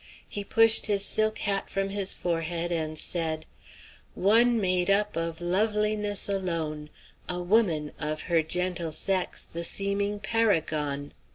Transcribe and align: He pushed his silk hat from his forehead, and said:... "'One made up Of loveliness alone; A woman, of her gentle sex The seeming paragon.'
He 0.27 0.43
pushed 0.43 0.87
his 0.87 1.05
silk 1.05 1.37
hat 1.37 1.69
from 1.69 1.89
his 1.89 2.11
forehead, 2.15 2.71
and 2.71 2.97
said:... 2.97 3.45
"'One 4.15 4.59
made 4.59 4.89
up 4.89 5.15
Of 5.15 5.39
loveliness 5.39 6.27
alone; 6.27 6.89
A 7.29 7.39
woman, 7.39 7.91
of 7.99 8.21
her 8.21 8.41
gentle 8.41 8.93
sex 8.93 9.43
The 9.43 9.63
seeming 9.63 10.19
paragon.' 10.19 11.13